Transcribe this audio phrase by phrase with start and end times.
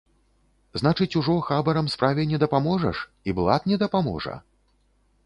[0.79, 4.35] Значыць, ужо хабарам справе не дапаможаш і блат не дапаможа?